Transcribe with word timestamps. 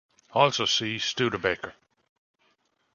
Also 0.33 0.65
see 0.65 0.97
Studebaker. 0.97 1.75